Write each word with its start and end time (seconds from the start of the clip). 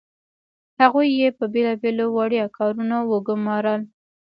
هغوی 0.81 1.07
یې 1.19 1.29
په 1.37 1.45
بیلابیلو 1.53 2.05
وړيا 2.17 2.45
کارونو 2.57 2.97
وګمارل. 3.11 3.81